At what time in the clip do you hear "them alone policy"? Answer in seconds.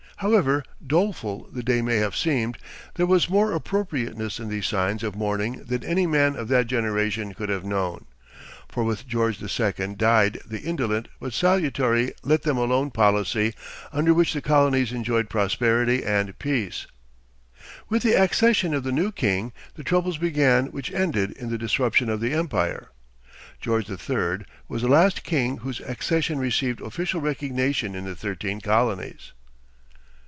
12.43-13.55